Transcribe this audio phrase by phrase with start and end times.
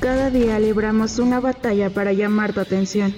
[0.00, 3.14] Cada día libramos una batalla para llamar tu atención.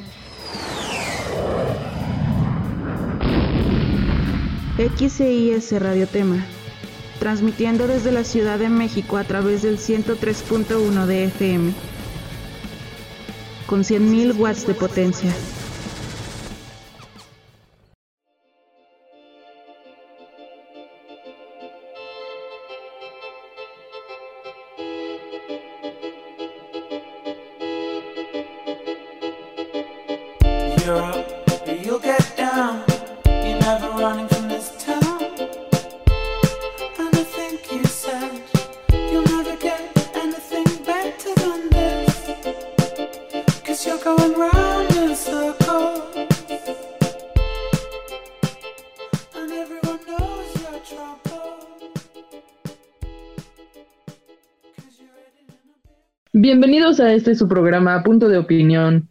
[4.76, 6.44] XCIS Radio Tema,
[7.20, 11.72] transmitiendo desde la Ciudad de México a través del 103.1 de FM,
[13.66, 15.32] con 100.000 watts de potencia.
[56.32, 59.10] Bienvenidos a este su programa Punto de Opinión.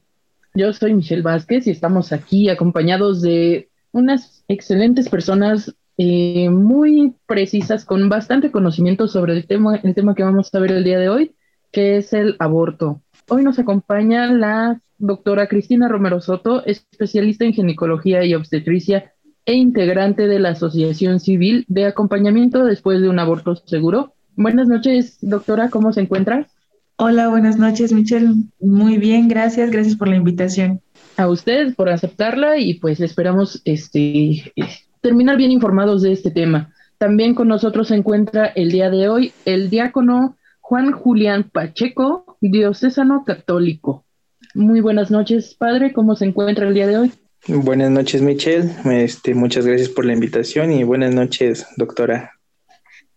[0.55, 7.85] Yo soy Michelle Vázquez y estamos aquí acompañados de unas excelentes personas eh, muy precisas
[7.85, 11.09] con bastante conocimiento sobre el tema, el tema que vamos a ver el día de
[11.09, 11.35] hoy,
[11.71, 13.01] que es el aborto.
[13.30, 19.13] Hoy nos acompaña la doctora Cristina Romero Soto, especialista en ginecología y obstetricia
[19.45, 24.13] e integrante de la Asociación Civil de Acompañamiento después de un aborto seguro.
[24.36, 26.47] Buenas noches, doctora, ¿cómo se encuentra?
[26.97, 28.36] Hola, buenas noches, Michelle.
[28.59, 30.81] Muy bien, gracias, gracias por la invitación.
[31.17, 34.53] A usted por aceptarla y pues esperamos este,
[35.02, 36.72] terminar bien informados de este tema.
[36.97, 43.23] También con nosotros se encuentra el día de hoy el diácono Juan Julián Pacheco, diocesano
[43.23, 44.06] católico.
[44.56, 47.11] Muy buenas noches, padre, ¿cómo se encuentra el día de hoy?
[47.47, 48.70] Buenas noches, Michelle.
[48.86, 52.31] Este, muchas gracias por la invitación y buenas noches, doctora.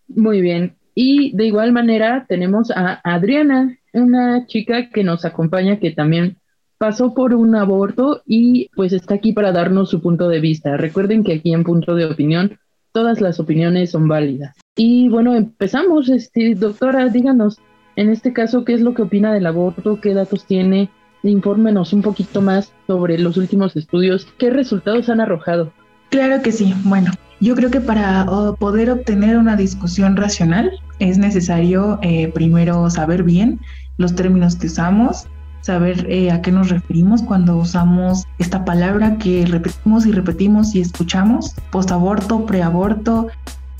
[0.07, 0.77] Muy bien.
[0.93, 6.37] Y de igual manera tenemos a Adriana, una chica que nos acompaña que también
[6.77, 10.77] pasó por un aborto y pues está aquí para darnos su punto de vista.
[10.77, 12.57] Recuerden que aquí en Punto de Opinión
[12.91, 14.55] todas las opiniones son válidas.
[14.75, 17.59] Y bueno, empezamos, este, doctora, díganos,
[17.95, 20.01] en este caso, ¿qué es lo que opina del aborto?
[20.01, 20.89] ¿Qué datos tiene?
[21.23, 24.27] Infórmenos un poquito más sobre los últimos estudios.
[24.37, 25.71] ¿Qué resultados han arrojado?
[26.09, 26.73] Claro que sí.
[26.83, 28.25] Bueno, yo creo que para
[28.59, 33.59] poder obtener una discusión racional es necesario eh, primero saber bien
[33.97, 35.27] los términos que usamos,
[35.61, 40.81] saber eh, a qué nos referimos cuando usamos esta palabra que repetimos y repetimos y
[40.81, 43.27] escuchamos, postaborto, preaborto,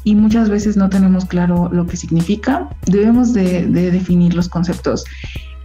[0.05, 2.69] y muchas veces no tenemos claro lo que significa.
[2.85, 5.03] Debemos de definir los conceptos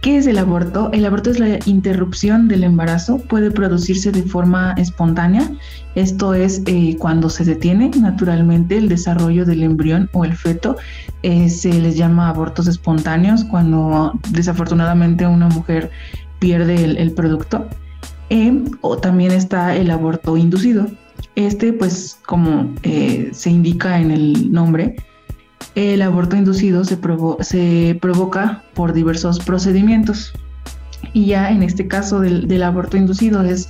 [0.01, 0.89] ¿Qué es el aborto?
[0.93, 5.51] El aborto es la interrupción del embarazo, puede producirse de forma espontánea,
[5.93, 10.77] esto es eh, cuando se detiene naturalmente el desarrollo del embrión o el feto,
[11.21, 15.91] eh, se les llama abortos espontáneos cuando desafortunadamente una mujer
[16.39, 17.67] pierde el, producto,
[18.31, 20.87] eh, o también está el aborto inducido.
[21.35, 24.95] Este, pues como se indica en el nombre,
[25.75, 26.97] el aborto inducido se,
[28.01, 30.33] provoca por diversos procedimientos.
[31.13, 33.69] Y ya en este caso del, aborto inducido es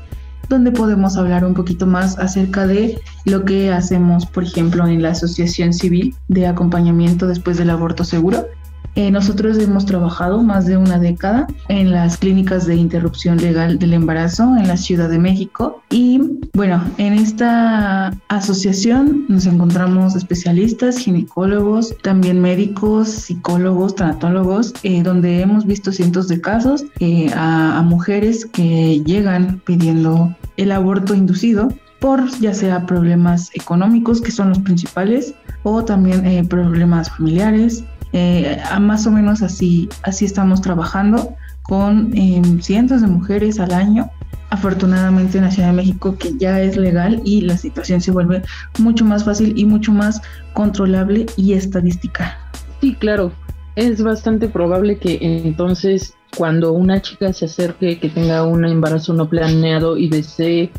[0.50, 5.12] donde podemos hablar un poquito más acerca de lo que hacemos, por ejemplo, en la
[5.12, 8.48] Asociación Civil de Acompañamiento después del Aborto Seguro,
[8.96, 13.94] eh, nosotros hemos trabajado más de una década en las clínicas de interrupción legal del
[13.94, 15.82] embarazo en la Ciudad de México.
[15.90, 16.22] Y
[16.54, 25.66] bueno, en esta asociación nos encontramos especialistas, ginecólogos, también médicos, psicólogos, tanatólogos, eh, donde hemos
[25.66, 31.70] visto cientos de casos eh, a, a mujeres que llegan pidiendo el aborto inducido
[32.00, 37.84] por ya sea problemas económicos, que son los principales, o también problemas familiares,
[38.14, 44.10] eh, más o menos así, así estamos trabajando con em, cientos de mujeres al año.
[44.50, 48.42] Afortunadamente en la Ciudad de México que ya es legal y la situación se vuelve
[48.80, 50.22] mucho más fácil y mucho más
[50.54, 52.38] controlable y estadística.
[52.82, 53.32] Sí, claro.
[53.78, 59.30] Es bastante probable que entonces cuando una chica se acerque, que tenga un embarazo no
[59.30, 60.72] planeado y desee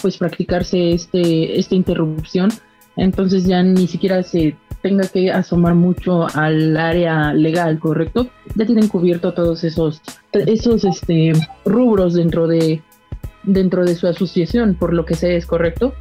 [0.00, 2.50] pues practicarse este, esta interrupción,
[2.96, 8.28] entonces ya ni siquiera se tenga que asomar mucho al área legal, ¿correcto?
[8.54, 10.00] Ya tienen cubierto todos esos,
[10.32, 11.32] esos este,
[11.64, 12.82] rubros dentro de,
[13.42, 15.94] dentro de su asociación, por lo que sé, ¿es correcto?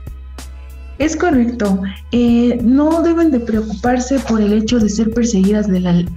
[1.00, 1.82] Es correcto.
[2.12, 5.68] Eh, no deben de preocuparse por el hecho de ser perseguidas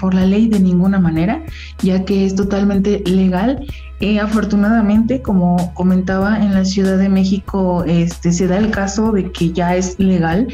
[0.00, 1.40] por la ley de ninguna manera,
[1.82, 3.64] ya que es totalmente legal.
[4.02, 9.30] Eh, afortunadamente, como comentaba, en la Ciudad de México este, se da el caso de
[9.30, 10.48] que ya es legal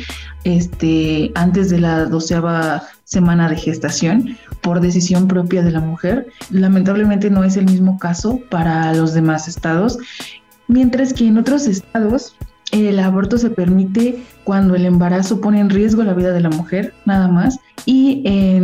[0.44, 4.36] este, antes de la doceava semana de gestación.
[4.60, 6.26] por decisión propia de la mujer.
[6.50, 9.98] Lamentablemente no es el mismo caso para los demás estados,
[10.66, 12.36] mientras que en otros estados
[12.70, 16.92] el aborto se permite cuando el embarazo pone en riesgo la vida de la mujer,
[17.06, 18.57] nada más, y en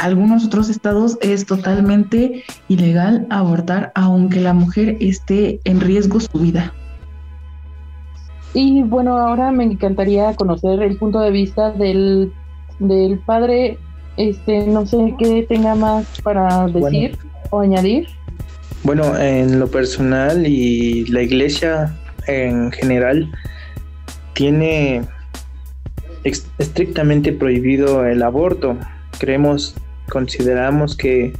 [0.00, 6.72] algunos otros estados es totalmente ilegal abortar aunque la mujer esté en riesgo su vida.
[8.54, 12.32] Y bueno, ahora me encantaría conocer el punto de vista del,
[12.80, 13.78] del padre,
[14.16, 17.16] este, no sé qué tenga más para decir
[17.50, 18.08] o añadir.
[18.82, 21.94] Bueno, en lo personal y la iglesia
[22.26, 23.30] en general
[24.32, 25.02] tiene
[26.24, 28.76] estrictamente prohibido el aborto.
[29.18, 29.74] Creemos,
[30.10, 31.32] consideramos que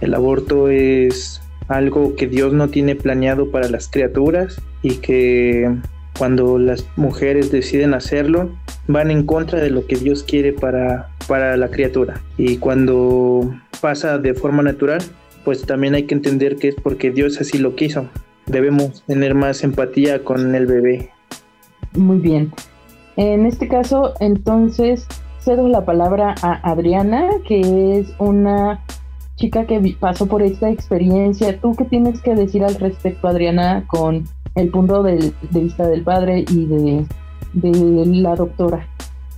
[0.00, 5.74] el aborto es algo que Dios no tiene planeado para las criaturas y que
[6.16, 8.50] cuando las mujeres deciden hacerlo
[8.86, 12.20] van en contra de lo que Dios quiere para, para la criatura.
[12.36, 15.00] Y cuando pasa de forma natural,
[15.44, 18.08] pues también hay que entender que es porque Dios así lo quiso.
[18.46, 21.10] Debemos tener más empatía con el bebé.
[21.94, 22.50] Muy bien.
[23.16, 25.06] En este caso, entonces,
[25.48, 28.84] cedo la palabra a Adriana, que es una
[29.36, 31.58] chica que pasó por esta experiencia.
[31.58, 36.44] ¿Tú qué tienes que decir al respecto, Adriana, con el punto de, vista del padre
[36.50, 37.06] y de,
[38.20, 38.86] la doctora?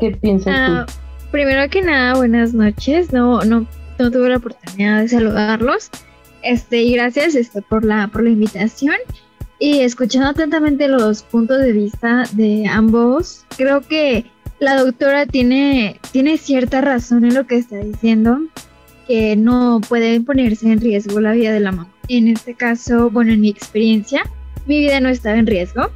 [0.01, 0.73] ¿Qué piensas tú?
[0.73, 0.87] Ah,
[1.31, 3.13] primero que nada, buenas noches.
[3.13, 3.65] No, no,
[4.01, 5.91] no tuve la oportunidad de saludarlos.
[6.43, 8.97] Este, y gracias este, por, la, por la invitación.
[9.61, 14.25] Y escuchando atentamente los puntos de vista de ambos, creo que
[14.61, 18.39] la doctora tiene, tiene cierta razón en lo que está diciendo,
[19.09, 21.91] que no puede ponerse en riesgo la vida de la mamá.
[22.09, 24.23] En este caso, bueno, en mi experiencia,
[24.67, 25.91] mi vida no estaba en riesgo,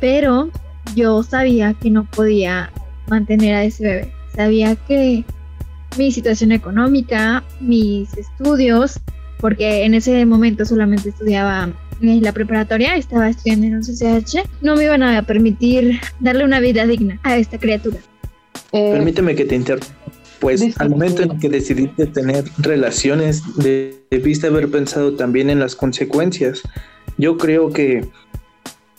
[0.00, 0.50] pero
[0.94, 2.70] yo sabía que no podía
[3.08, 4.12] mantener a ese bebé.
[4.34, 5.24] Sabía que
[5.98, 9.00] mi situación económica, mis estudios,
[9.40, 14.76] porque en ese momento solamente estudiaba en la preparatoria, estaba estudiando en un CCH, no
[14.76, 17.98] me iban a permitir darle una vida digna a esta criatura.
[18.72, 19.94] Eh, Permíteme que te interrumpa.
[20.40, 23.42] Pues al momento en que decidiste tener relaciones,
[24.10, 26.62] debiste haber pensado también en las consecuencias.
[27.16, 28.04] Yo creo que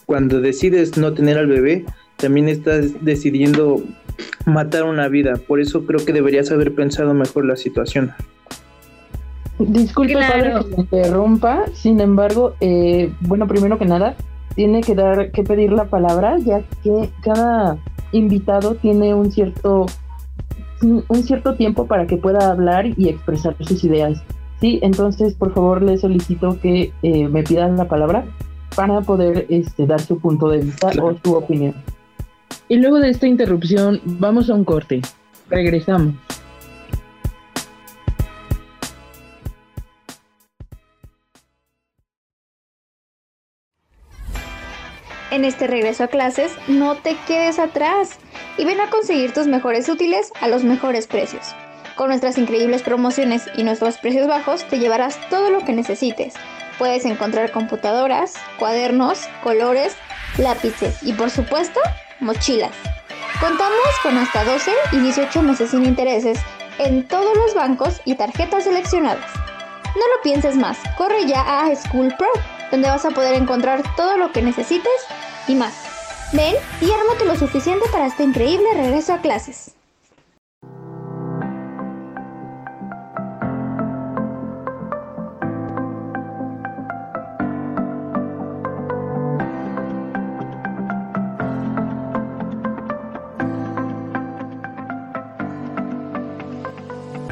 [0.07, 1.85] cuando decides no tener al bebé,
[2.15, 3.83] también estás decidiendo
[4.45, 5.35] matar una vida.
[5.35, 8.13] Por eso creo que deberías haber pensado mejor la situación.
[9.59, 11.65] Disculpe, padre, que me interrumpa.
[11.73, 14.15] Sin embargo, eh, bueno, primero que nada,
[14.55, 17.77] tiene que dar que pedir la palabra, ya que cada
[18.11, 19.85] invitado tiene un cierto
[20.81, 24.21] un cierto tiempo para que pueda hablar y expresar sus ideas.
[24.59, 28.25] Sí, entonces por favor le solicito que eh, me pidan la palabra
[28.75, 31.73] para poder este, dar su punto de vista o su opinión.
[32.69, 35.01] Y luego de esta interrupción, vamos a un corte.
[35.49, 36.15] Regresamos.
[45.37, 48.17] En este regreso a clases, no te quedes atrás
[48.57, 51.53] y ven a conseguir tus mejores útiles a los mejores precios.
[51.95, 56.33] Con nuestras increíbles promociones y nuestros precios bajos te llevarás todo lo que necesites.
[56.79, 59.95] Puedes encontrar computadoras, cuadernos, colores,
[60.39, 61.79] lápices y por supuesto,
[62.19, 62.73] mochilas.
[63.39, 66.39] Contamos con hasta 12 y 18 meses sin intereses
[66.79, 69.31] en todos los bancos y tarjetas seleccionadas.
[69.85, 72.27] No lo pienses más, corre ya a School Pro
[72.71, 74.91] donde vas a poder encontrar todo lo que necesites
[75.47, 75.73] y más.
[76.33, 79.73] Ven y ármate lo suficiente para este increíble regreso a clases.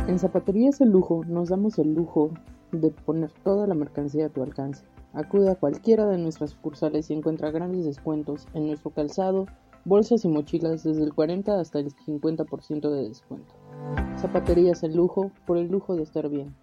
[0.08, 2.32] En Zapaterías El Lujo nos damos el lujo
[2.72, 4.86] de poner toda la mercancía a tu alcance.
[5.16, 9.46] Acude a cualquiera de nuestras sucursales y encuentra grandes descuentos en nuestro calzado,
[9.86, 13.54] bolsas y mochilas desde el 40 hasta el 50% de descuento.
[14.20, 16.54] Zapaterías el lujo por el lujo de estar bien.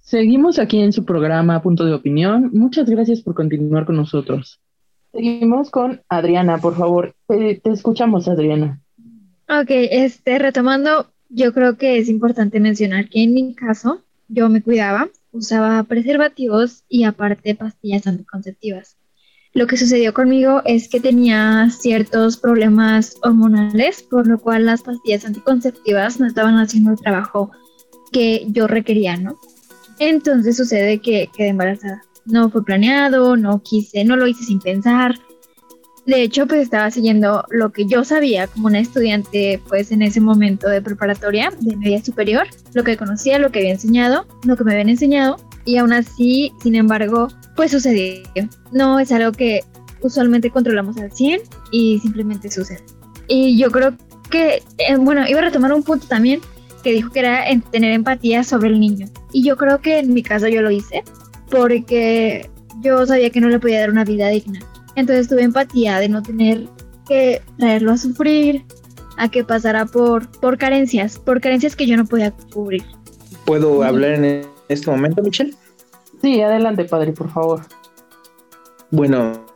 [0.00, 2.50] Seguimos aquí en su programa Punto de Opinión.
[2.52, 4.60] Muchas gracias por continuar con nosotros.
[5.12, 7.14] Seguimos con Adriana, por favor.
[7.26, 8.82] te escuchamos, Adriana.
[9.48, 14.62] Ok, este, retomando, yo creo que es importante mencionar que en mi caso yo me
[14.62, 18.98] cuidaba, usaba preservativos y aparte pastillas anticonceptivas.
[19.54, 25.24] Lo que sucedió conmigo es que tenía ciertos problemas hormonales, por lo cual las pastillas
[25.24, 27.50] anticonceptivas no estaban haciendo el trabajo
[28.12, 29.38] que yo requería, ¿no?
[29.98, 32.02] Entonces sucede que quedé embarazada.
[32.26, 35.14] no fue planeado, no quise, no lo hice sin pensar.
[36.08, 40.22] De hecho, pues estaba siguiendo lo que yo sabía como una estudiante, pues en ese
[40.22, 44.64] momento de preparatoria, de media superior, lo que conocía, lo que había enseñado, lo que
[44.64, 45.36] me habían enseñado,
[45.66, 48.22] y aún así, sin embargo, pues sucedió.
[48.72, 49.60] No es algo que
[50.00, 52.82] usualmente controlamos al 100 y simplemente sucede.
[53.26, 53.94] Y yo creo
[54.30, 56.40] que, eh, bueno, iba a retomar un punto también
[56.82, 59.08] que dijo que era tener empatía sobre el niño.
[59.30, 61.04] Y yo creo que en mi caso yo lo hice
[61.50, 62.48] porque
[62.80, 64.60] yo sabía que no le podía dar una vida digna.
[64.98, 66.66] Entonces tuve empatía de no tener
[67.06, 68.64] que traerlo a sufrir,
[69.16, 72.82] a que pasara por, por carencias, por carencias que yo no podía cubrir.
[73.44, 75.54] ¿Puedo hablar en este momento, Michelle?
[76.20, 77.60] Sí, adelante, padre, por favor.
[78.90, 79.46] Bueno,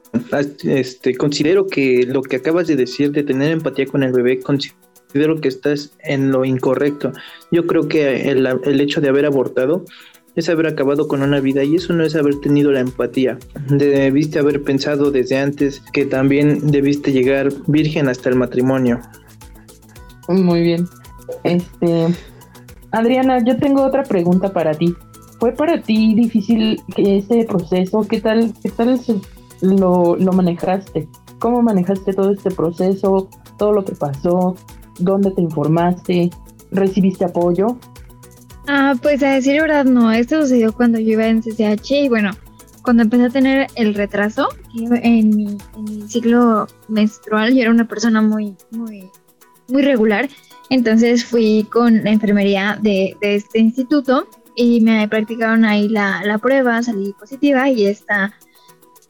[0.62, 5.40] este, considero que lo que acabas de decir de tener empatía con el bebé, considero
[5.40, 7.10] que estás en lo incorrecto.
[7.50, 9.84] Yo creo que el, el hecho de haber abortado
[10.34, 13.38] es haber acabado con una vida y eso no es haber tenido la empatía.
[13.68, 19.00] Debiste haber pensado desde antes que también debiste llegar virgen hasta el matrimonio.
[20.28, 20.88] Muy bien.
[21.44, 22.06] Este,
[22.92, 24.94] Adriana, yo tengo otra pregunta para ti.
[25.38, 28.02] ¿Fue para ti difícil ese proceso?
[28.02, 29.00] ¿Qué tal, qué tal
[29.60, 31.08] lo, lo manejaste?
[31.40, 33.28] ¿Cómo manejaste todo este proceso?
[33.58, 34.54] ¿Todo lo que pasó?
[35.00, 36.30] ¿Dónde te informaste?
[36.70, 37.76] ¿Recibiste apoyo?
[38.68, 40.12] Ah, pues a decir verdad, no.
[40.12, 42.30] Esto sucedió cuando yo iba en CCH y bueno,
[42.82, 45.58] cuando empecé a tener el retraso en mi,
[46.08, 49.08] ciclo menstrual, yo era una persona muy, muy,
[49.68, 50.28] muy regular.
[50.70, 56.82] Entonces fui con la enfermería de, este instituto y me practicaron ahí la, la, prueba,
[56.82, 58.32] salí positiva y esta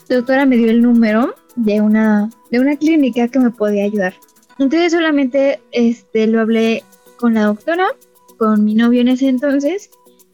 [0.09, 4.14] doctora me dio el número de una, de una clínica que me podía ayudar.
[4.59, 6.85] Entonces solamente este, lo hablé
[7.16, 7.87] con la doctora
[8.43, 9.89] con mi novio en ese entonces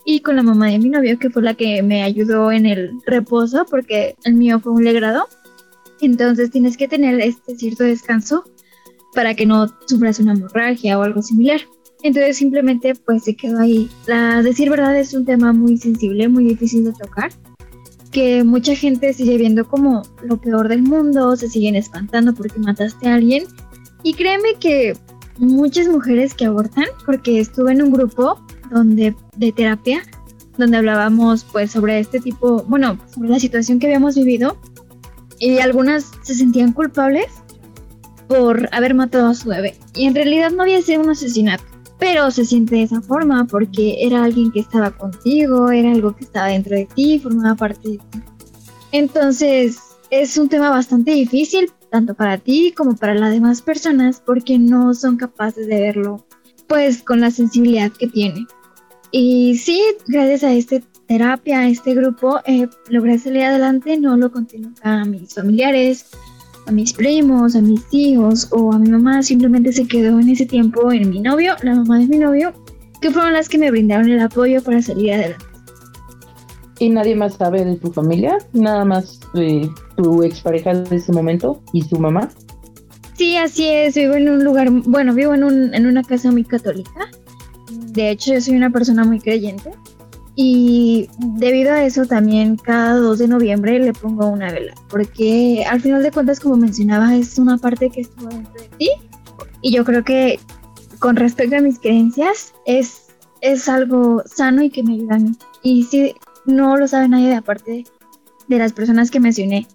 [0.06, 2.92] y con la mamá de mi novio, que fue la que me ayudó en el
[3.04, 5.28] reposo, porque el mío fue un legrado.
[6.00, 8.44] Entonces tienes que tener este cierto descanso
[9.14, 11.60] para que no sufras una hemorragia o algo similar.
[12.02, 13.90] Entonces simplemente pues se quedó ahí.
[14.06, 17.30] La decir verdad es un tema muy sensible, muy difícil de tocar,
[18.10, 23.06] que mucha gente sigue viendo como lo peor del mundo, se siguen espantando porque mataste
[23.06, 23.44] a alguien.
[24.02, 24.96] Y créeme que
[25.38, 28.40] muchas mujeres que abortan, porque estuve en un grupo
[28.70, 30.02] donde de terapia
[30.58, 34.58] donde hablábamos pues sobre este tipo, bueno, sobre la situación que habíamos vivido
[35.38, 37.26] y algunas se sentían culpables
[38.26, 39.76] por haber matado a su bebé.
[39.94, 41.64] Y en realidad no había sido un asesinato,
[41.98, 46.24] pero se siente de esa forma porque era alguien que estaba contigo, era algo que
[46.24, 48.20] estaba dentro de ti, formaba parte de ti.
[48.90, 49.78] Entonces
[50.10, 54.94] es un tema bastante difícil, tanto para ti como para las demás personas, porque no
[54.94, 56.26] son capaces de verlo,
[56.66, 58.46] pues con la sensibilidad que tiene.
[59.10, 64.30] Y sí, gracias a esta terapia, a este grupo, eh, logré salir adelante, no lo
[64.30, 66.10] continué a mis familiares,
[66.66, 70.44] a mis primos, a mis tíos o a mi mamá, simplemente se quedó en ese
[70.44, 72.52] tiempo en mi novio, la mamá de mi novio,
[73.00, 75.47] que fueron las que me brindaron el apoyo para salir adelante.
[76.78, 78.38] ¿Y nadie más sabe de tu familia?
[78.52, 82.28] ¿Nada más de tu expareja de ese momento y su mamá?
[83.16, 83.94] Sí, así es.
[83.96, 87.10] Vivo en un lugar, bueno, vivo en, un, en una casa muy católica.
[87.70, 89.72] De hecho, yo soy una persona muy creyente.
[90.36, 94.72] Y debido a eso también cada 2 de noviembre le pongo una vela.
[94.88, 98.90] Porque al final de cuentas, como mencionaba, es una parte que estuvo dentro de ti.
[99.62, 100.38] Y yo creo que
[100.98, 103.06] con respecto a mis creencias, es,
[103.40, 105.32] es algo sano y que me ayuda a mí.
[105.62, 106.14] Y sí,
[106.48, 107.84] no lo sabe nadie aparte
[108.48, 109.66] de las personas que mencioné.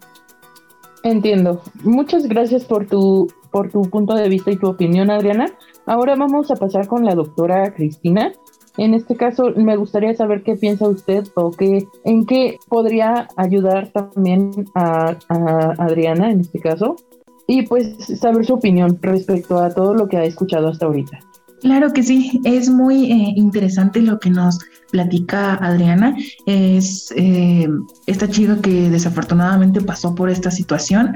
[1.03, 1.61] Entiendo.
[1.83, 5.45] Muchas gracias por tu, por tu punto de vista y tu opinión, Adriana.
[5.85, 8.31] Ahora vamos a pasar con la doctora Cristina.
[8.77, 13.91] En este caso, me gustaría saber qué piensa usted o qué, en qué podría ayudar
[13.91, 16.95] también a, a Adriana en este caso.
[17.45, 21.19] Y pues saber su opinión respecto a todo lo que ha escuchado hasta ahorita.
[21.63, 24.59] Claro que sí, es muy eh, interesante lo que nos
[24.93, 26.15] platica Adriana.
[26.45, 27.67] Es eh,
[28.05, 31.15] esta chica que desafortunadamente pasó por esta situación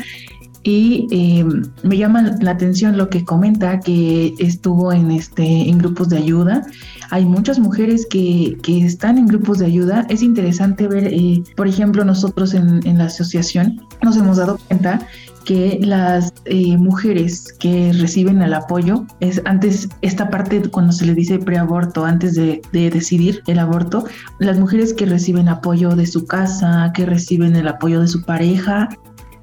[0.63, 1.45] y eh,
[1.83, 6.65] me llama la atención lo que comenta que estuvo en este en grupos de ayuda.
[7.09, 10.05] Hay muchas mujeres que, que están en grupos de ayuda.
[10.09, 11.13] Es interesante ver,
[11.55, 15.07] por ejemplo, nosotros en, en la asociación nos hemos dado cuenta
[15.47, 21.13] que las eh, mujeres que reciben el apoyo, es antes esta parte cuando se le
[21.13, 24.03] dice preaborto, antes de, decidir el aborto,
[24.39, 28.89] las mujeres que reciben apoyo de su casa, que reciben el apoyo de su pareja,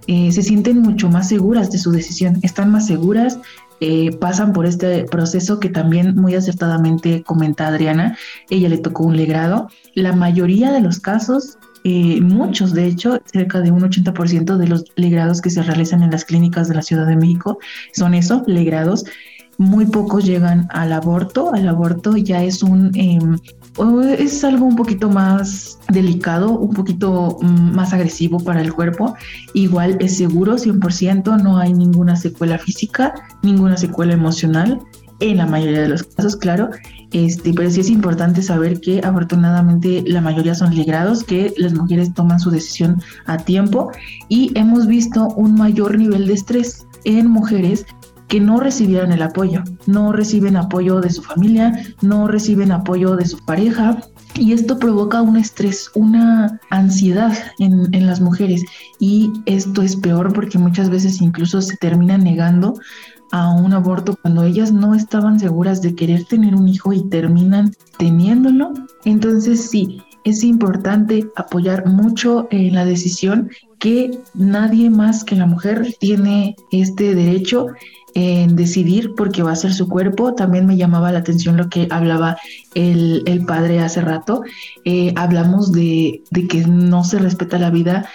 [0.07, 3.39] eh, se sienten mucho más seguras de su decisión, están más seguras,
[3.81, 8.19] eh, pasan por este proceso que también muy acertadamente comenta Adriana,
[8.51, 9.69] ella le tocó un legrado.
[9.95, 14.85] La mayoría de los casos eh, muchos de hecho, cerca de un 80% de los
[14.97, 17.59] legrados que se realizan en las clínicas de la Ciudad de México
[17.93, 19.05] son eso, legrados.
[19.59, 21.55] Muy pocos llegan al aborto.
[21.55, 23.37] Al aborto ya es un em,
[24.19, 29.15] es algo un poquito más delicado, un poquito mm, más agresivo para el cuerpo.
[29.53, 34.81] Igual es seguro 100%, no hay ninguna secuela física, ninguna secuela emocional,
[35.21, 36.71] en la mayoría de los casos, claro.
[37.15, 42.13] Este, pero sí es importante saber que afortunadamente la mayoría son ligrados, que las mujeres
[42.13, 43.93] toman su decisión a tiempo
[44.29, 47.87] y hemos visto un mayor nivel de estrés en mujeres
[48.27, 53.27] que no recibieron el apoyo, no reciben apoyo de su familia, no reciben apoyo de
[53.27, 54.01] su pareja.
[54.35, 58.65] Y esto provoca un estrés, una ansiedad en, en las mujeres.
[58.99, 62.75] Y esto es peor porque muchas veces incluso se termina negando
[63.33, 67.73] a un aborto cuando ellas no estaban seguras de querer tener un hijo y terminan
[67.99, 68.73] teniéndolo.
[69.05, 75.95] Entonces sí, es importante apoyar mucho en la decisión que nadie más que la mujer
[76.01, 77.67] tiene este derecho
[78.15, 80.35] en decidir porque va a ser su cuerpo.
[80.35, 82.39] También me llamaba la atención lo que hablaba
[82.75, 84.43] el, padre hace rato.
[84.85, 88.09] Eh, hablamos de, que no se respeta la vida,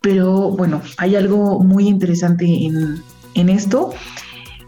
[0.00, 3.02] pero bueno, hay algo muy interesante en,
[3.34, 3.92] en esto.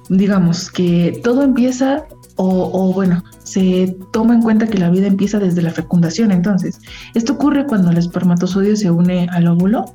[0.08, 2.04] Digamos que todo empieza
[2.36, 6.32] o, o, bueno, se toma en cuenta que la vida empieza desde la fecundación.
[6.32, 6.80] Entonces,
[7.14, 9.86] esto ocurre cuando el espermatozoide se une al óvulo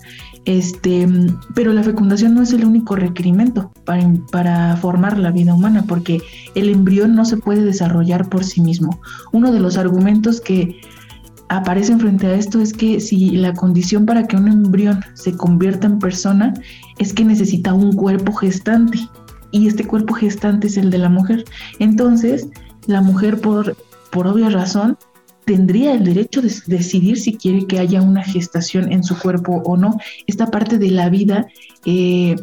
[0.45, 1.07] este,
[1.53, 6.21] pero la fecundación no es el único requerimiento para, para, formar la vida humana, porque
[6.55, 8.99] el embrión no se puede desarrollar por sí mismo.
[9.31, 10.81] Uno de los argumentos que
[11.49, 15.87] aparecen frente a esto es que si la condición para que un embrión se convierta
[15.87, 16.53] en persona
[16.99, 18.99] es que necesita un cuerpo gestante,
[19.51, 21.45] y este cuerpo gestante es el de la mujer.
[21.79, 22.47] Entonces,
[22.87, 23.75] la mujer por,
[24.11, 24.97] por obvia razón
[25.45, 29.77] tendría el derecho de decidir si quiere que haya una gestación en su cuerpo o
[29.77, 29.97] no.
[30.27, 31.47] Esta parte de la vida
[31.85, 32.35] eh,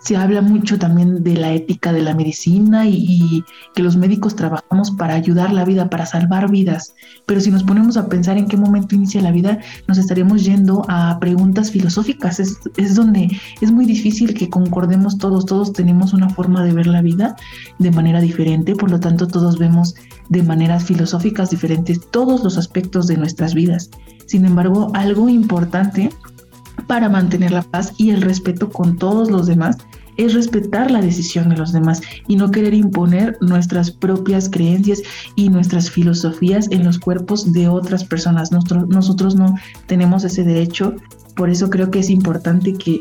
[0.00, 4.90] se habla mucho también de la ética de la medicina y, que los médicos trabajamos
[4.92, 6.94] para ayudar la vida, para salvar vidas.
[7.26, 10.84] Pero si nos ponemos a pensar en qué momento inicia la vida, nos estaríamos yendo
[10.88, 12.40] a preguntas filosóficas.
[12.40, 15.44] Es, es donde es muy difícil que concordemos todos.
[15.46, 17.36] Todos tenemos una forma de ver la vida
[17.78, 19.94] de manera diferente, por lo tanto todos vemos
[20.30, 23.90] de maneras filosóficas diferentes todos los aspectos de nuestras vidas.
[24.26, 26.10] Sin embargo, algo importante
[26.86, 29.78] para mantener la paz y el respeto con todos los demás
[30.16, 35.02] es respetar la decisión de los demás y no querer imponer nuestras propias creencias
[35.34, 38.52] y nuestras filosofías en los cuerpos de otras personas.
[38.52, 39.54] Nosotros, nosotros no
[39.86, 40.94] tenemos ese derecho,
[41.36, 43.00] por eso creo que es importante que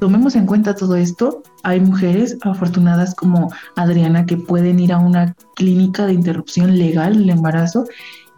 [0.00, 1.42] tomemos en cuenta todo esto.
[1.62, 7.30] Hay mujeres afortunadas como Adriana que pueden ir a una clínica de interrupción legal del
[7.30, 7.84] embarazo,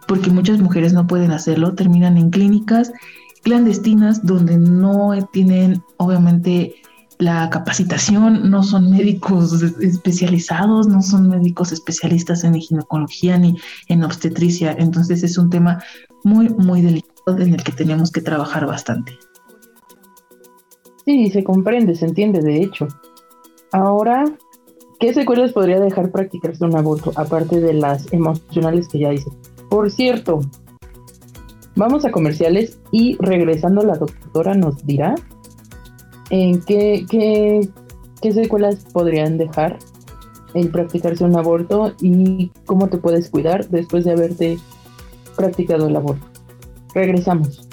[0.07, 2.93] porque muchas mujeres no pueden hacerlo, terminan en clínicas
[3.43, 6.75] clandestinas donde no tienen obviamente
[7.21, 13.57] la capacitación, no son médicos especializados, no son médicos especialistas en ginecología ni
[13.89, 15.83] en obstetricia, entonces es un tema
[16.25, 19.13] muy, muy delicado en el que tenemos que trabajar bastante.
[21.05, 22.89] Sí, se comprende, se entiende, de hecho.
[23.73, 24.25] Ahora,
[24.99, 29.31] ¿qué secuelas podría dejar practicarse un aborto, aparte de las emocionales que ya hice?
[29.69, 30.41] Por cierto,
[31.77, 35.15] Vamos a comerciales y regresando la doctora nos dirá
[36.31, 39.79] en qué, qué, secuelas podrían dejar
[40.55, 44.59] el practicarse un aborto y cómo te puedes cuidar después de haberte
[45.37, 46.27] practicado el aborto.
[46.95, 47.70] Regresamos.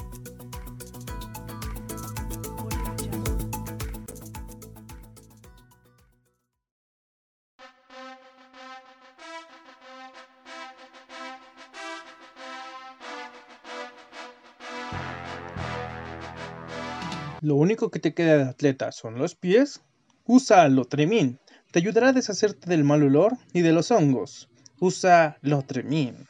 [17.48, 19.80] ¿Lo único que te queda de atleta son los pies?
[20.26, 21.40] Usa Lotremin.
[21.72, 24.50] Te ayudará a deshacerte del mal olor y de los hongos.
[24.82, 26.28] Usa Lotremin.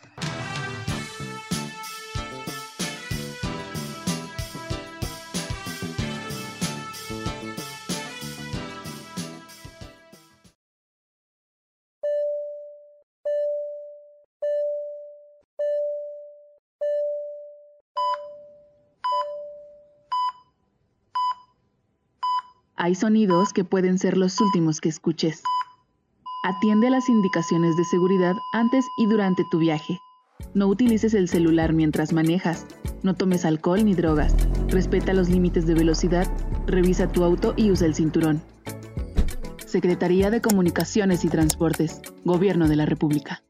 [22.80, 25.42] Hay sonidos que pueden ser los últimos que escuches.
[26.44, 30.00] Atiende a las indicaciones de seguridad antes y durante tu viaje.
[30.54, 32.68] No utilices el celular mientras manejas.
[33.02, 34.36] No tomes alcohol ni drogas.
[34.68, 36.32] Respeta los límites de velocidad.
[36.68, 38.44] Revisa tu auto y usa el cinturón.
[39.66, 42.00] Secretaría de Comunicaciones y Transportes.
[42.26, 43.42] Gobierno de la República.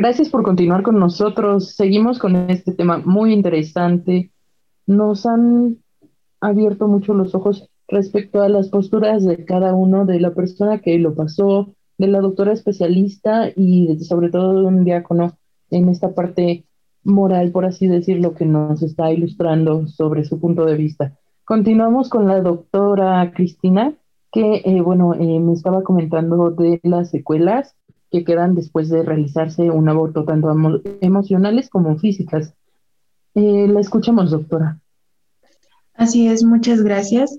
[0.00, 1.74] Gracias por continuar con nosotros.
[1.74, 4.30] Seguimos con este tema muy interesante.
[4.86, 5.78] Nos han
[6.40, 11.00] abierto mucho los ojos respecto a las posturas de cada uno, de la persona que
[11.00, 15.36] lo pasó, de la doctora especialista y sobre todo de un diácono
[15.68, 16.64] en esta parte
[17.02, 21.18] moral, por así decirlo, que nos está ilustrando sobre su punto de vista.
[21.44, 23.94] Continuamos con la doctora Cristina,
[24.30, 27.74] que, eh, bueno, eh, me estaba comentando de las secuelas
[28.10, 30.54] que quedan después de realizarse un aborto, tanto
[31.00, 32.54] emocionales como físicas.
[33.34, 34.80] Eh, la escuchamos, doctora.
[35.94, 37.38] Así es, muchas gracias.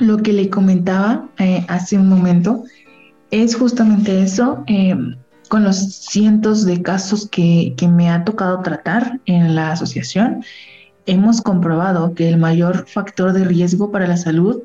[0.00, 1.30] Lo que le comentaba
[1.68, 2.64] hace un momento
[3.30, 4.64] es justamente eso.
[5.48, 10.42] con los cientos de casos que, me ha tocado tratar en la asociación,
[11.06, 14.62] hemos comprobado que el mayor factor de riesgo para la salud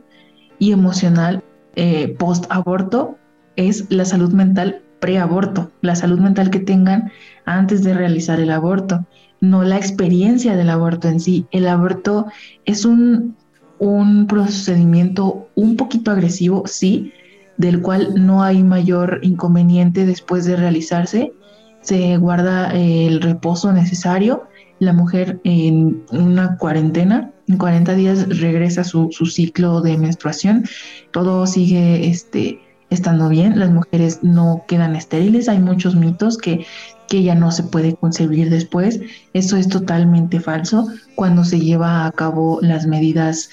[0.60, 1.44] y emocional
[1.76, 3.18] eh, post-aborto
[3.56, 7.12] es la salud mental pre-aborto, la salud mental que tengan
[7.44, 9.06] antes de realizar el aborto,
[9.42, 11.46] no la experiencia del aborto en sí.
[11.52, 12.28] El aborto
[12.64, 13.36] es un,
[13.80, 17.12] un procedimiento un poquito agresivo, sí,
[17.58, 21.34] del cual no hay mayor inconveniente después de realizarse.
[21.82, 24.48] Se guarda el reposo necesario
[24.82, 30.66] la mujer en una cuarentena, en 40 días regresa su, su ciclo de menstruación,
[31.12, 32.60] todo sigue este,
[32.92, 36.68] estando bien, las mujeres no quedan estériles, hay muchos mitos que,
[37.08, 39.00] que ya no se puede concebir después,
[39.34, 40.88] eso es totalmente falso.
[41.16, 43.50] Cuando se lleva a cabo las medidas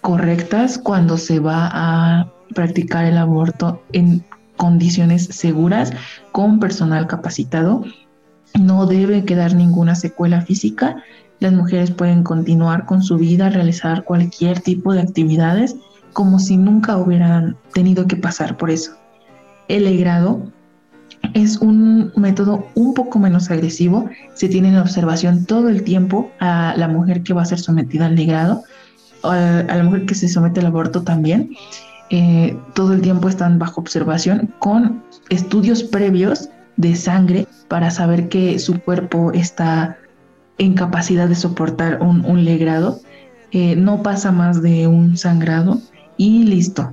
[0.00, 4.24] correctas, cuando se va a practicar el aborto en
[4.56, 5.92] condiciones seguras
[6.30, 7.84] con personal capacitado
[8.60, 11.02] no debe quedar ninguna secuela física.
[11.40, 15.76] Las mujeres pueden continuar con su vida, realizar cualquier tipo de actividades
[16.12, 18.92] como si nunca hubieran tenido que pasar por eso.
[19.68, 20.42] El legrado
[21.34, 24.08] es un método un poco menos agresivo.
[24.34, 28.06] Se tiene en observación todo el tiempo a la mujer que va a ser sometida
[28.06, 28.62] al legrado,
[29.22, 31.50] a la mujer que se somete al aborto también.
[32.10, 38.58] Eh, todo el tiempo están bajo observación con estudios previos de sangre para saber que
[38.58, 39.96] su cuerpo está
[40.58, 43.00] en capacidad de soportar un, legrado.
[43.52, 45.80] Eh, no pasa más de un sangrado
[46.16, 46.92] y listo.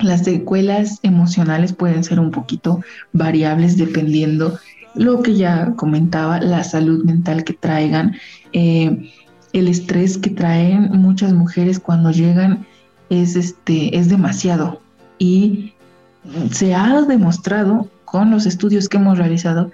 [0.00, 2.80] Las secuelas emocionales pueden ser un poquito
[3.12, 4.58] variables dependiendo
[4.94, 8.16] lo que ya comentaba, la salud mental que traigan,
[8.52, 9.10] eh,
[9.52, 12.66] el estrés que traen muchas mujeres cuando llegan
[13.10, 14.80] es, este, es demasiado
[15.18, 15.72] y
[16.50, 19.70] se ha demostrado con los estudios que hemos realizado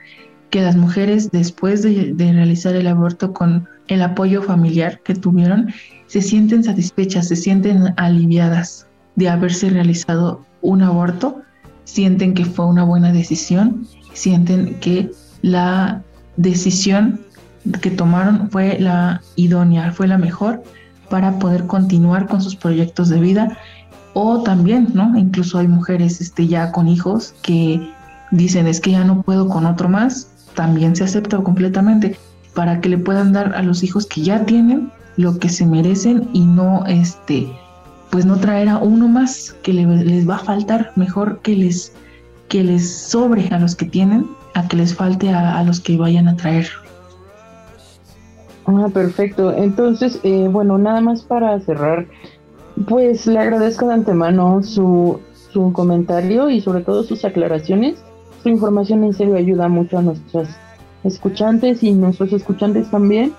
[0.51, 5.73] que las mujeres después de, realizar el aborto con el apoyo familiar que tuvieron,
[6.09, 11.43] se sienten satisfechas, se sienten aliviadas de haberse realizado un aborto,
[11.85, 15.11] sienten que fue una buena decisión, sienten que
[15.43, 16.03] la
[16.37, 17.21] decisión
[17.81, 20.63] que tomaron fue la idónea, fue la mejor
[21.11, 23.59] para poder continuar con sus proyectos de vida
[24.15, 25.17] o también, ¿no?
[25.17, 27.93] Incluso hay mujeres este, ya con hijos que
[28.31, 32.17] dicen es que ya no puedo con otro más, también se acepta completamente
[32.55, 36.31] para que le puedan dar a los hijos que ya tienen lo que se merecen
[36.33, 37.53] y no este
[38.11, 41.93] pues no traer a uno más que les va a faltar mejor que les
[42.49, 46.27] que les sobre a los que tienen a que les falte a, los que vayan
[46.29, 46.69] a traer.
[48.67, 49.53] Ah perfecto.
[49.53, 52.07] Entonces eh, bueno nada más para cerrar
[52.89, 55.19] pues le agradezco de antemano su,
[55.53, 57.99] su comentario y sobre todo sus aclaraciones.
[58.43, 60.49] Su información en serio ayuda mucho a nuestros
[61.03, 63.33] escuchantes y nuestros escuchantes también,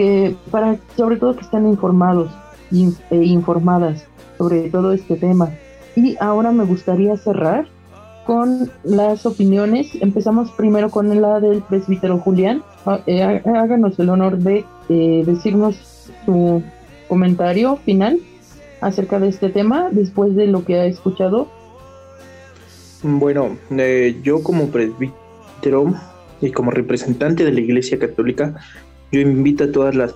[0.00, 2.30] que para sobre todo que estén informados
[3.10, 4.06] e informadas
[4.38, 5.50] sobre todo este tema.
[5.94, 7.66] Y ahora me gustaría cerrar
[8.24, 9.90] con las opiniones.
[10.00, 12.62] Empezamos primero con la del presbítero Julián.
[12.86, 16.62] Ah, eh, háganos el honor de eh, decirnos su
[17.06, 18.20] comentario final
[18.80, 21.48] acerca de este tema después de lo que ha escuchado
[23.02, 25.94] bueno, eh, yo como presbítero
[26.40, 28.56] y como representante de la Iglesia Católica,
[29.12, 30.14] yo invito a todas las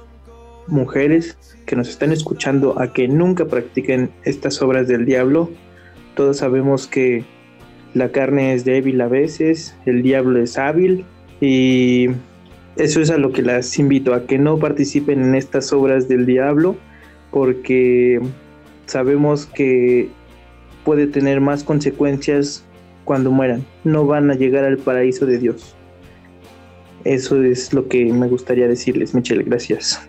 [0.66, 5.50] mujeres que nos están escuchando a que nunca practiquen estas obras del diablo.
[6.14, 7.24] Todos sabemos que
[7.92, 11.04] la carne es débil a veces, el diablo es hábil
[11.40, 12.08] y
[12.76, 16.26] eso es a lo que las invito, a que no participen en estas obras del
[16.26, 16.76] diablo
[17.30, 18.20] porque
[18.86, 20.08] sabemos que
[20.84, 22.64] puede tener más consecuencias
[23.04, 23.64] cuando mueran.
[23.84, 25.74] No van a llegar al paraíso de Dios.
[27.04, 29.44] Eso es lo que me gustaría decirles, Michelle.
[29.44, 30.00] Gracias.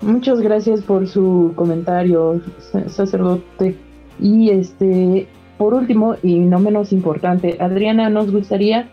[0.00, 2.40] Muchas gracias por su comentario,
[2.88, 3.76] sacerdote.
[4.18, 5.26] Y este,
[5.58, 8.90] por último, y no menos importante, Adriana, nos gustaría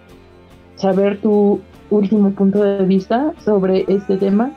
[0.76, 4.52] saber tu último punto de vista sobre este tema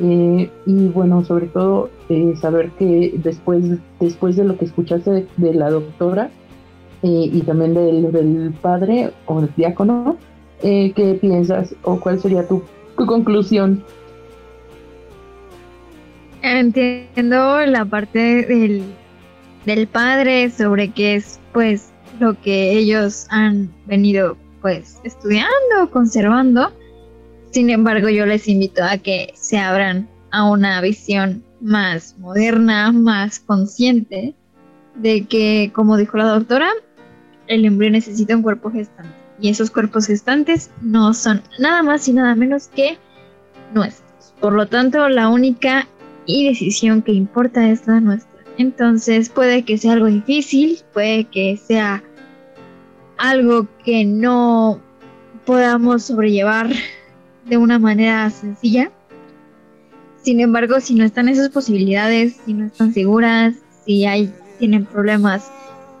[0.00, 3.64] eh, y bueno, sobre todo eh, saber que después,
[4.00, 6.30] después de lo que escuchaste de, la doctora
[7.02, 10.16] eh, y también del, del, padre o del diácono,
[10.62, 12.62] ¿qué piensas o cuál sería tu,
[12.94, 13.82] conclusión?
[16.42, 18.82] Entiendo la parte del,
[19.66, 26.72] del padre sobre qué es pues lo que ellos han venido pues estudiando, conservando.
[27.50, 33.40] Sin embargo, yo les invito a que se abran a una visión más moderna, más
[33.40, 34.34] consciente
[34.94, 36.70] de que, como dijo la doctora,
[37.46, 39.21] el embrión necesita un cuerpo gestante.
[39.42, 42.96] Y esos cuerpos gestantes no son nada más y nada menos que
[43.74, 44.32] nuestros.
[44.40, 45.88] Por lo tanto, la única
[46.26, 48.30] y decisión que importa es la nuestra.
[48.56, 52.04] Entonces puede que sea algo difícil, puede que sea
[53.18, 54.80] algo que no
[55.44, 56.70] podamos sobrellevar
[57.46, 58.92] de una manera sencilla.
[60.22, 65.50] Sin embargo, si no están esas posibilidades, si no están seguras, si hay, tienen problemas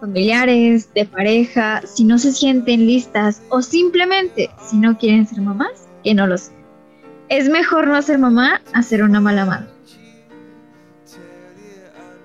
[0.02, 5.86] familiares, de pareja, si no se sienten listas o simplemente si no quieren ser mamás,
[6.02, 6.58] que no lo sean.
[7.28, 9.68] Es mejor no ser mamá a ser una mala madre.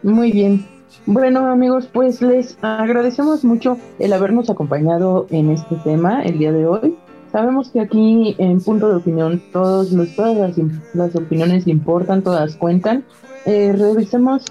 [0.01, 0.65] Muy bien.
[1.05, 6.65] Bueno amigos, pues les agradecemos mucho el habernos acompañado en este tema el día de
[6.65, 6.97] hoy.
[7.31, 10.57] Sabemos que aquí en Punto de Opinión todos los, todas
[10.95, 13.05] las, opiniones importan, todas cuentan.
[13.45, 14.45] Eh, revisemos,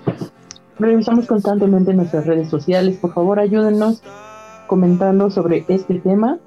[0.79, 2.97] revisamos constantemente nuestras redes sociales.
[2.97, 4.03] Por favor, ayúdenos
[4.67, 6.39] comentando sobre este tema.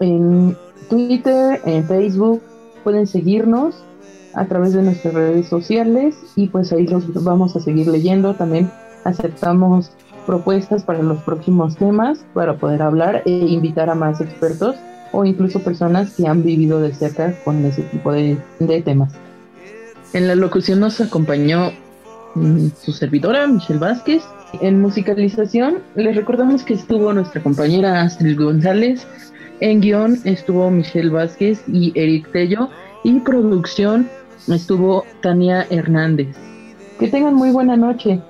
[0.00, 0.56] En
[0.88, 2.42] Twitter, en Facebook,
[2.84, 3.74] pueden seguirnos
[4.34, 8.34] a través de nuestras redes sociales y pues ahí los vamos a seguir leyendo.
[8.34, 8.70] También
[9.04, 9.90] aceptamos
[10.26, 14.76] propuestas para los próximos temas para poder hablar e invitar a más expertos
[15.12, 18.36] o incluso personas que han vivido de cerca con ese tipo de,
[18.84, 19.12] temas.
[20.12, 21.70] En la locución nos acompañó
[22.80, 24.22] su servidora, Michelle Vázquez.
[24.60, 29.06] En musicalización, les recordamos que estuvo nuestra compañera Astrid González.
[29.60, 32.68] En guion estuvo Michelle Vázquez y Eric Tello.
[33.04, 34.08] Y producción
[34.48, 36.28] estuvo Tania Hernández.
[36.98, 38.20] Que tengan muy buena noche.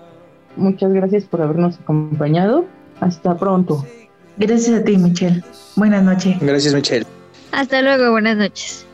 [0.56, 2.64] Muchas gracias por habernos acompañado.
[3.00, 3.84] Hasta pronto.
[4.38, 5.42] Gracias a ti, Michelle.
[5.76, 6.36] Buenas noches.
[6.40, 7.06] Gracias, Michelle.
[7.52, 8.86] Hasta luego, buenas noches.